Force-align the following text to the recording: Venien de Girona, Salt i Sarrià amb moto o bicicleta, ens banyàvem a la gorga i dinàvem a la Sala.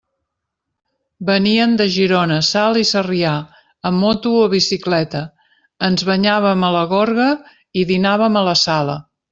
Venien 1.29 1.75
de 1.81 1.85
Girona, 1.97 2.37
Salt 2.47 2.81
i 2.85 2.87
Sarrià 2.93 3.35
amb 3.91 4.03
moto 4.07 4.33
o 4.41 4.49
bicicleta, 4.57 5.25
ens 5.91 6.09
banyàvem 6.13 6.69
a 6.71 6.75
la 6.79 6.85
gorga 6.97 7.31
i 7.83 7.87
dinàvem 7.95 8.41
a 8.45 8.49
la 8.51 8.61
Sala. 8.67 9.01